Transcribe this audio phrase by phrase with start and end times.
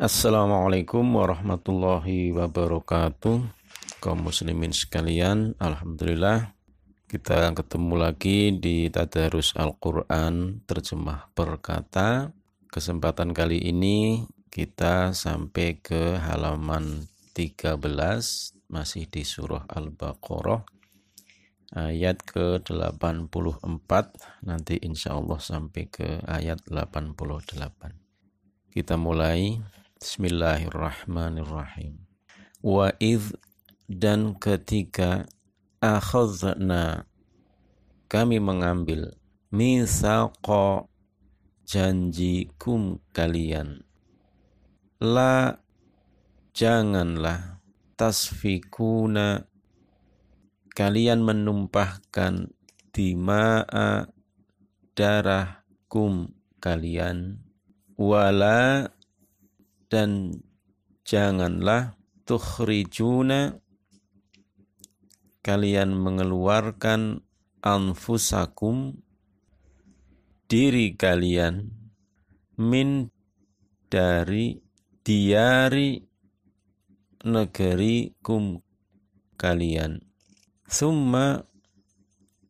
[0.00, 3.36] Assalamualaikum warahmatullahi wabarakatuh.
[4.00, 6.56] Kaum muslimin sekalian Alhamdulillah
[7.04, 12.32] kita ketemu lagi di Tadarus Al-Quran terjemah perkata
[12.72, 17.04] kesempatan kali ini kita sampai ke halaman
[17.36, 17.76] 13
[18.72, 20.64] masih di surah Al-Baqarah
[21.76, 23.90] ayat ke-84
[24.48, 27.52] nanti insya Allah sampai ke ayat 88
[28.72, 29.60] kita mulai
[30.00, 32.00] Bismillahirrahmanirrahim.
[32.64, 33.36] Wa idh
[33.84, 35.28] dan ketika
[35.76, 37.04] akhadna
[38.08, 39.12] kami mengambil
[39.52, 40.88] misaqa
[41.68, 43.84] janjikum kalian.
[45.04, 45.60] La
[46.56, 47.60] janganlah
[48.00, 49.52] tasfikuna
[50.72, 52.48] kalian menumpahkan
[52.96, 54.08] dima'a
[54.96, 57.44] darahkum kalian.
[58.00, 58.96] Wala
[59.90, 60.38] dan
[61.02, 63.58] janganlah tukhrijuna
[65.42, 67.26] kalian mengeluarkan
[67.58, 69.02] anfusakum
[70.46, 71.74] diri kalian
[72.54, 73.10] min
[73.90, 74.62] dari
[75.02, 75.98] diari
[77.26, 78.62] negeri kum
[79.34, 79.98] kalian.
[80.70, 81.42] Summa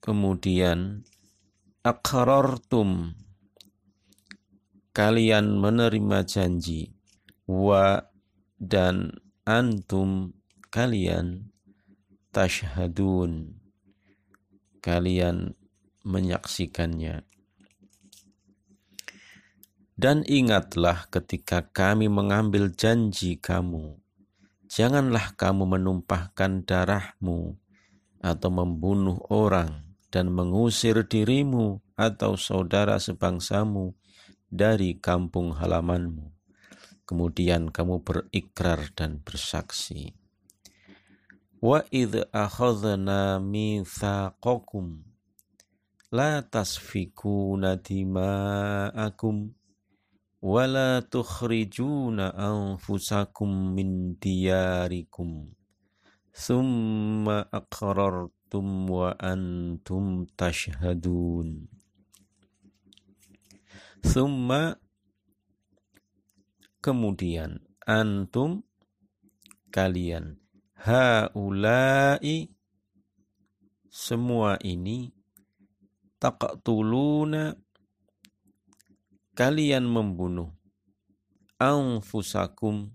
[0.00, 1.04] kemudian
[1.84, 3.12] akrartum
[4.96, 6.95] kalian menerima janji
[7.46, 8.06] wa
[8.58, 9.16] dan
[9.46, 10.34] antum
[10.68, 11.50] kalian
[12.34, 13.56] tashhadun
[14.84, 15.56] kalian
[16.04, 17.26] menyaksikannya
[19.96, 23.96] dan ingatlah ketika kami mengambil janji kamu
[24.68, 27.56] janganlah kamu menumpahkan darahmu
[28.20, 33.96] atau membunuh orang dan mengusir dirimu atau saudara sebangsamu
[34.52, 36.35] dari kampung halamanmu.
[37.06, 40.10] Kemudian kamu berikrar dan bersaksi.
[41.62, 45.06] Wa idh akhadna mithaqakum
[46.10, 49.54] la tasfikuna dima'akum
[50.42, 55.50] wa la tukhrijuna anfusakum min diyarikum.
[56.34, 61.70] Thumma aqrartum wa antum tashhadun.
[64.04, 64.76] Thumma
[66.86, 68.62] kemudian antum
[69.74, 70.38] kalian.
[70.78, 72.46] Haulai
[73.90, 75.10] semua ini
[76.22, 77.58] taqtuluna
[79.34, 80.54] kalian membunuh
[81.58, 82.94] anfusakum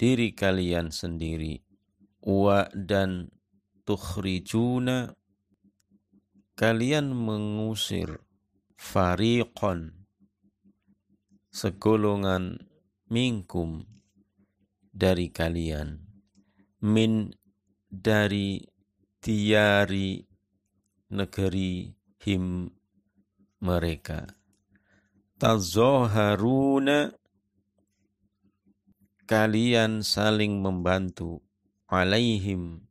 [0.00, 1.60] diri kalian sendiri.
[2.22, 3.28] Wa dan
[3.84, 5.12] tukhrijuna
[6.56, 8.24] kalian mengusir
[8.78, 10.01] fariqon
[11.52, 12.56] segolongan
[13.12, 13.84] mingkum
[14.88, 16.00] dari kalian
[16.80, 17.28] min
[17.92, 18.64] dari
[19.20, 20.18] tiari
[21.12, 21.92] negeri
[22.24, 22.72] him
[23.60, 24.26] mereka.
[25.36, 27.12] Tazoharuna
[29.28, 31.44] kalian saling membantu
[31.92, 32.88] alaihim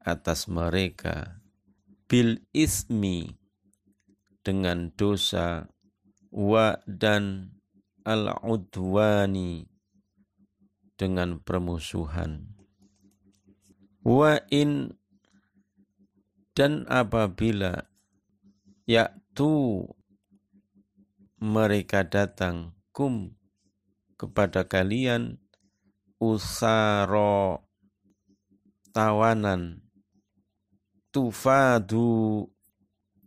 [0.00, 1.44] atas mereka
[2.08, 3.36] bil ismi
[4.40, 5.66] dengan dosa
[6.30, 7.55] wa dan
[8.06, 9.66] al-udwani
[10.94, 12.54] dengan permusuhan.
[14.06, 14.94] Wa in
[16.54, 17.90] dan apabila
[18.86, 19.82] yaktu
[21.42, 23.34] mereka datang kum
[24.16, 25.42] kepada kalian
[26.16, 27.66] usaro
[28.96, 29.84] tawanan
[31.12, 32.48] tufadu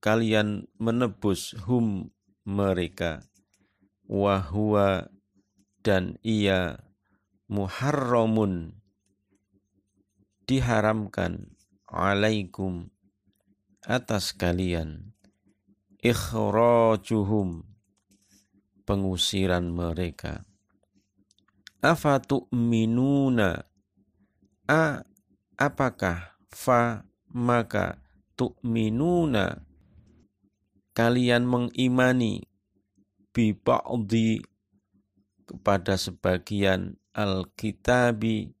[0.00, 2.08] kalian menebus hum
[2.48, 3.29] mereka
[4.10, 5.06] wahua
[5.86, 6.82] dan ia
[7.46, 8.74] muharramun
[10.50, 11.54] diharamkan
[11.86, 12.90] alaikum
[13.86, 15.14] atas kalian.
[16.02, 17.62] Ikhrajuhum
[18.82, 20.42] pengusiran mereka.
[21.78, 23.62] Afatu'minuna
[24.66, 24.84] a
[25.54, 28.02] apakah fa maka
[28.34, 29.62] tu'minuna
[30.96, 32.49] kalian mengimani
[33.30, 34.42] bi ba'di
[35.46, 38.54] kepada sebagian al-kitabi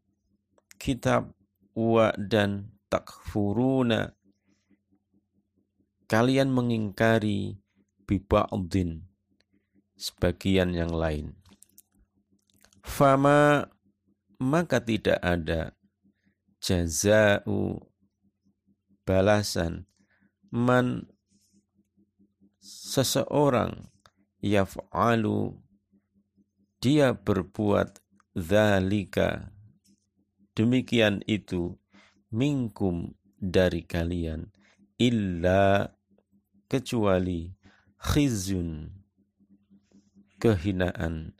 [0.80, 1.34] kitab
[1.76, 4.14] wa dan takfuruna.
[6.10, 7.62] Kalian mengingkari
[8.02, 9.06] biba'udin
[9.94, 11.38] sebagian yang lain.
[12.82, 13.70] Fama
[14.42, 15.76] maka tidak ada.
[16.58, 17.86] Jazau
[19.06, 19.86] balasan.
[20.50, 21.06] Man
[22.58, 23.89] seseorang
[24.40, 25.56] yaf'alu
[26.80, 28.00] dia berbuat
[28.36, 29.52] zalika
[30.56, 31.76] demikian itu
[32.32, 34.52] minkum dari kalian
[35.00, 35.92] illa
[36.68, 37.52] kecuali
[38.00, 39.00] khizyun
[40.40, 41.36] kehinaan.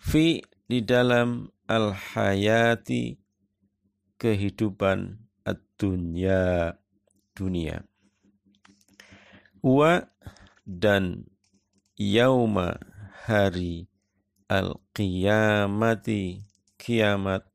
[0.00, 3.20] Fi di dalam al hayati
[4.16, 5.26] kehidupan
[5.76, 6.72] dunia
[7.36, 7.84] dunia.
[9.60, 10.08] Wa
[10.64, 11.28] dan
[11.96, 12.76] yauma
[13.24, 13.88] hari
[14.46, 16.44] al qiyamati
[16.76, 17.48] kiamat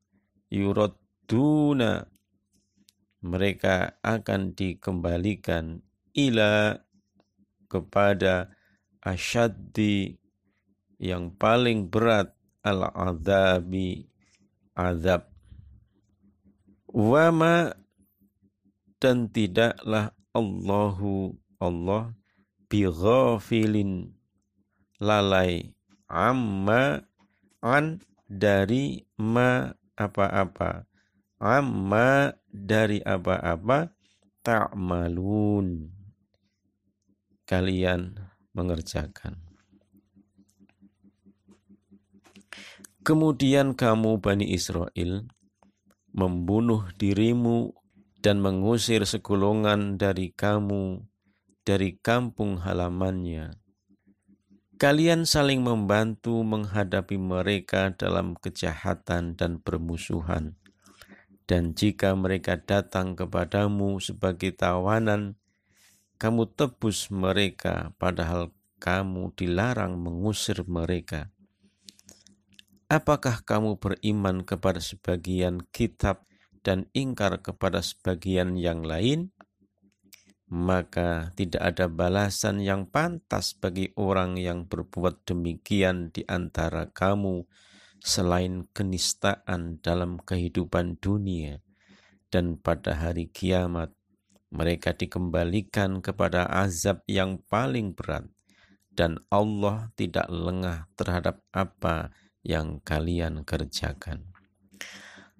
[0.52, 2.10] yuraduna
[3.22, 5.80] mereka akan dikembalikan
[6.12, 6.74] ila
[7.70, 8.52] kepada
[9.00, 10.18] asyaddi
[10.98, 14.06] yang paling berat al-adzabi
[14.76, 15.30] azab.
[16.92, 17.72] Wama
[19.00, 22.12] dan tidaklah Allahu Allah
[22.68, 24.12] bighafilin
[25.02, 25.74] lalai.
[26.06, 27.02] Amma
[27.58, 27.98] an
[28.30, 30.86] dari ma apa-apa.
[31.42, 33.90] Amma dari apa-apa
[34.46, 35.90] ta'malun.
[37.42, 38.14] Kalian
[38.54, 39.42] mengerjakan.
[43.02, 45.26] Kemudian kamu Bani Israel
[46.14, 47.74] membunuh dirimu
[48.22, 51.02] dan mengusir segolongan dari kamu
[51.66, 53.61] dari kampung halamannya
[54.82, 60.58] Kalian saling membantu menghadapi mereka dalam kejahatan dan permusuhan.
[61.46, 65.38] Dan jika mereka datang kepadamu sebagai tawanan,
[66.18, 68.50] kamu tebus mereka, padahal
[68.82, 71.30] kamu dilarang mengusir mereka.
[72.90, 76.26] Apakah kamu beriman kepada sebagian kitab
[76.66, 79.30] dan ingkar kepada sebagian yang lain?
[80.52, 87.48] Maka tidak ada balasan yang pantas bagi orang yang berbuat demikian di antara kamu
[88.04, 91.64] selain kenistaan dalam kehidupan dunia
[92.28, 93.96] dan pada hari kiamat
[94.52, 98.28] mereka dikembalikan kepada azab yang paling berat
[98.92, 102.12] dan Allah tidak lengah terhadap apa
[102.44, 104.28] yang kalian kerjakan.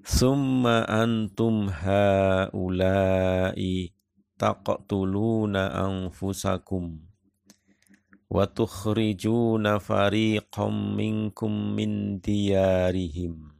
[0.01, 2.73] Summa antum haulai
[4.43, 6.99] تقتلون أنفسكم
[8.31, 13.53] وتخرجون فريقا منكم من ديارهم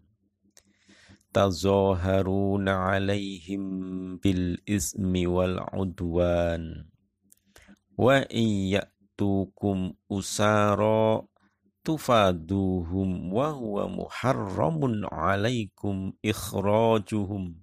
[1.33, 3.63] تظاهرون عليهم
[4.17, 6.85] بالإثم والعدوان
[7.99, 8.47] وإن
[8.77, 11.27] يأتوكم أسارا
[11.85, 17.63] تفادوهم وهو محرم عليكم إخراجهم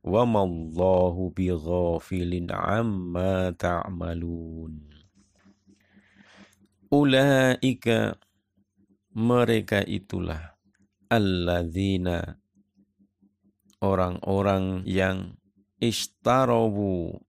[0.00, 4.80] wa mallahu bighafilin amma ta'malun
[6.88, 8.16] ulaika
[9.12, 10.56] mereka itulah
[11.12, 12.40] alladzina
[13.84, 15.36] orang-orang yang
[15.82, 17.20] istarawu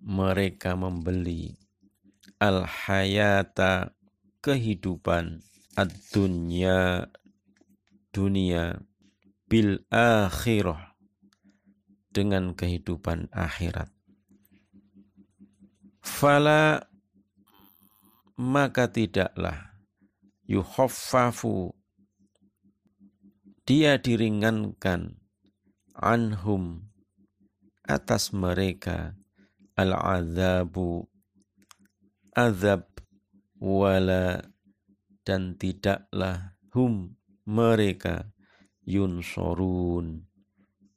[0.00, 1.52] mereka membeli
[2.40, 3.92] al hayata
[4.40, 5.42] kehidupan
[5.76, 7.10] ad-dunya
[8.14, 8.80] dunia
[9.50, 10.87] bil akhirah
[12.18, 13.86] dengan kehidupan akhirat.
[16.02, 16.90] Fala
[18.34, 19.78] maka tidaklah
[20.50, 21.70] yuhaffafu
[23.62, 25.22] dia diringankan
[25.94, 26.90] anhum
[27.86, 29.14] atas mereka
[29.78, 31.06] al-azabu
[32.34, 32.86] azab
[33.62, 34.42] wala
[35.22, 38.30] dan tidaklah hum mereka
[38.86, 40.27] yunsorun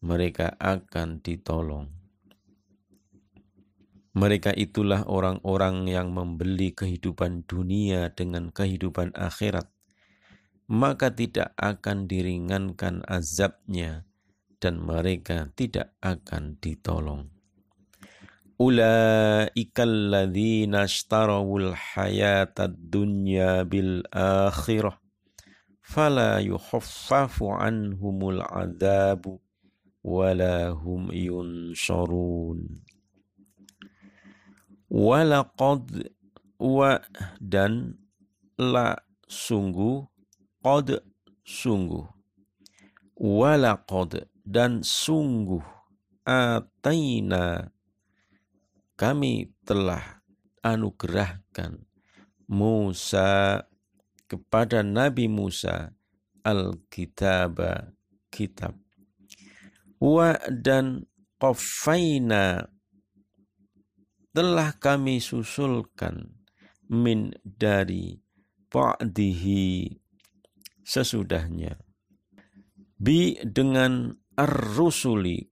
[0.02, 1.86] mereka akan ditolong.
[4.12, 9.72] Mereka itulah orang-orang yang membeli kehidupan dunia dengan kehidupan akhirat,
[10.68, 14.04] maka tidak akan diringankan azabnya
[14.60, 17.32] dan mereka tidak akan ditolong.
[18.62, 25.02] Ulaika alladzina ishtarawul hayatad dunya bil akhirah
[25.82, 28.38] fala anhumul
[30.02, 32.82] wala hum yunsarun
[34.90, 36.10] walaqad
[36.58, 36.98] wa
[37.38, 38.02] dan
[38.58, 38.98] la
[39.30, 40.04] sungguh
[40.66, 41.06] qad
[41.46, 42.06] sungguh.
[43.22, 45.62] walaqad dan sungguh
[46.26, 47.70] ataina
[48.98, 50.22] kami telah
[50.66, 51.86] anugerahkan
[52.50, 53.64] Musa
[54.26, 55.94] kepada Nabi Musa
[56.42, 57.62] al-kitab
[58.34, 58.81] kitab
[60.02, 61.06] wa dan
[61.38, 62.66] qafaina
[64.34, 66.42] telah kami susulkan
[66.90, 68.18] min dari
[68.74, 69.94] ba'dihi
[70.82, 71.78] sesudahnya.
[73.02, 75.50] Bi dengan ar-rusuli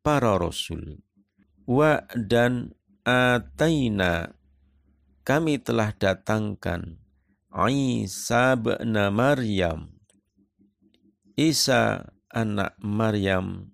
[0.00, 1.00] para rasul.
[1.62, 2.74] Wa dan
[3.06, 4.34] ataina
[5.22, 6.98] kami telah datangkan
[7.70, 9.94] Isa bin Maryam.
[11.38, 13.72] Isa anak Maryam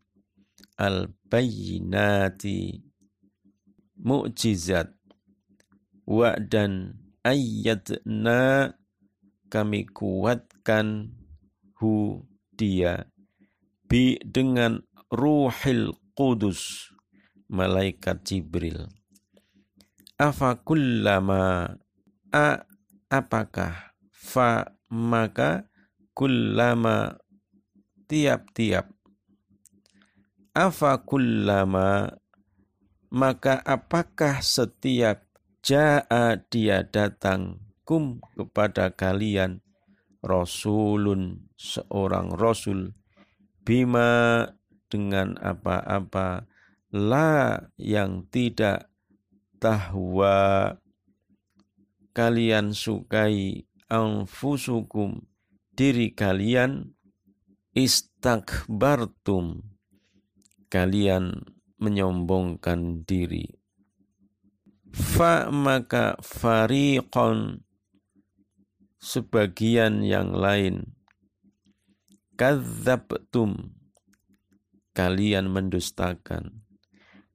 [0.78, 2.86] al-bayyinati
[3.98, 4.94] mu'jizat.
[6.08, 8.72] Wa dan ayyadna
[9.52, 11.12] kami kuatkan
[11.76, 12.24] hu
[12.56, 13.12] dia.
[13.88, 14.80] Bi dengan
[15.12, 16.92] ruhil kudus
[17.52, 18.88] malaikat Jibril.
[20.18, 21.76] Afa kullama
[22.32, 22.48] a
[23.08, 23.96] apakah?
[24.12, 25.70] Fa maka
[26.12, 27.16] kullama
[28.10, 28.97] tiap-tiap
[30.58, 32.18] afa kullama
[33.14, 35.22] maka apakah setiap
[35.62, 39.64] jaa dia datang kum kepada kalian?
[40.18, 42.92] Rasulun seorang rasul.
[43.62, 44.44] Bima
[44.90, 46.44] dengan apa-apa.
[46.92, 48.90] La yang tidak
[49.62, 50.74] tahwa.
[52.12, 55.22] Kalian sukai anfusukum
[55.72, 56.92] diri kalian.
[57.72, 59.77] Istakbartum
[60.68, 61.48] kalian
[61.80, 63.58] menyombongkan diri.
[64.92, 67.64] Fa maka fariqon
[69.00, 70.96] sebagian yang lain.
[72.38, 73.74] Kadzabtum
[74.94, 76.62] kalian mendustakan.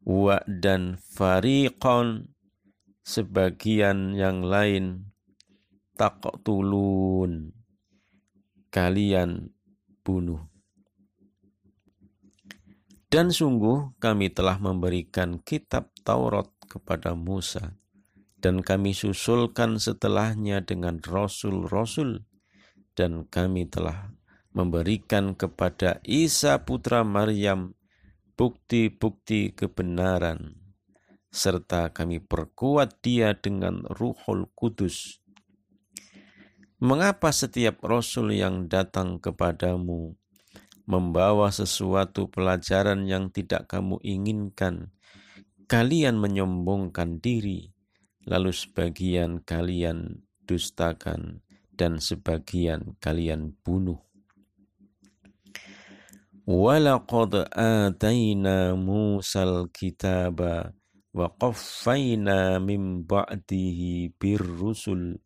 [0.04, 2.32] Wa dan fariqon
[3.04, 5.12] sebagian yang lain.
[5.94, 7.54] Taqtulun
[8.74, 9.54] kalian
[10.02, 10.53] bunuh
[13.14, 17.78] dan sungguh kami telah memberikan kitab Taurat kepada Musa
[18.42, 22.26] dan kami susulkan setelahnya dengan rasul-rasul
[22.98, 24.18] dan kami telah
[24.58, 27.78] memberikan kepada Isa putra Maryam
[28.34, 30.58] bukti-bukti kebenaran,
[31.30, 35.22] serta kami perkuat dia dengan ruhul kudus.
[36.82, 40.18] Mengapa setiap rasul yang datang kepadamu
[40.84, 44.92] membawa sesuatu pelajaran yang tidak kamu inginkan.
[45.72, 47.72] Kalian menyombongkan diri,
[48.28, 51.40] lalu sebagian kalian dustakan,
[51.74, 54.04] dan sebagian kalian bunuh.
[56.44, 60.76] Walaqad atayna Musal kitaba
[61.16, 65.23] wa qaffayna min ba'dihi birrusul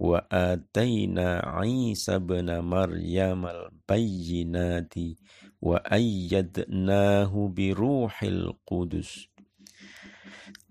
[0.00, 4.94] وآتينا عيسى بن مريم البينات
[5.62, 9.26] وأيدناه بروح القدس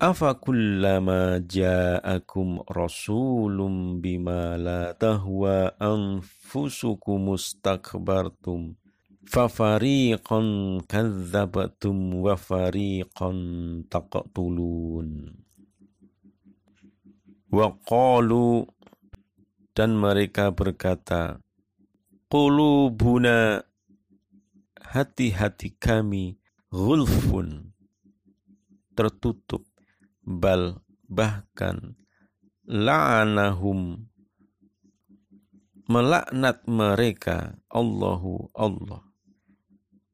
[0.02, 3.58] أفكلما جاءكم رسول
[4.02, 8.74] بما لا تهوى أنفسكم استكبرتم
[9.30, 13.38] Fafariqan kadzabatum wa fariqan
[13.86, 15.38] taqtulun.
[19.80, 21.40] Dan mereka berkata,
[22.28, 23.64] Qulubuna
[24.76, 26.36] hati-hati kami
[26.68, 27.72] gulfun
[28.92, 29.64] tertutup.
[30.20, 31.96] Bal bahkan
[32.68, 34.12] la'anahum
[35.88, 39.08] melaknat mereka Allahu Allah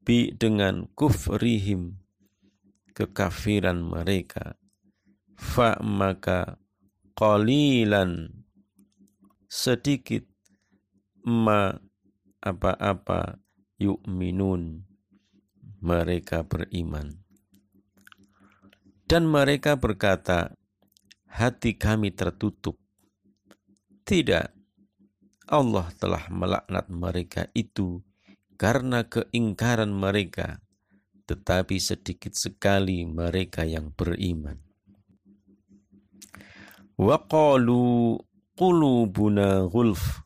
[0.06, 1.98] bi dengan kufrihim
[2.94, 4.54] kekafiran mereka.
[5.34, 6.54] Fa maka
[7.18, 8.45] qalilan
[9.46, 10.26] sedikit
[11.26, 11.74] ma
[12.42, 13.38] apa-apa
[13.78, 14.86] yu'minun.
[15.76, 17.22] Mereka beriman.
[19.06, 20.56] Dan mereka berkata
[21.30, 22.80] hati kami tertutup.
[24.02, 24.56] Tidak
[25.46, 28.02] Allah telah melaknat mereka itu
[28.58, 30.58] karena keingkaran mereka,
[31.30, 34.58] tetapi sedikit sekali mereka yang beriman.
[36.98, 38.18] Wa qalu
[38.56, 40.24] qulubuna ghulf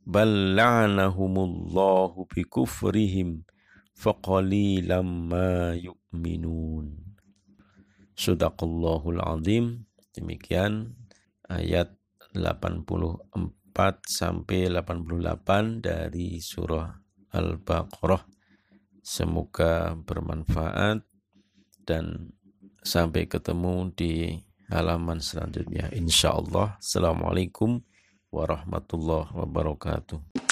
[0.00, 3.44] bal la'anahumullahu bikufrihim
[3.94, 6.96] faqalilam ma yu'minun.
[8.16, 9.84] Sadaqallahul azim.
[10.10, 10.98] Demikian
[11.46, 11.94] ayat
[12.34, 13.30] 84
[14.08, 16.98] sampai 88 dari surah
[17.30, 18.26] Al-Baqarah
[19.00, 21.00] Semoga bermanfaat
[21.88, 22.36] dan
[22.84, 24.36] sampai ketemu di
[24.70, 25.90] halaman selanjutnya.
[25.90, 26.78] Insya Allah.
[26.78, 27.82] Assalamualaikum
[28.30, 30.49] warahmatullahi wabarakatuh.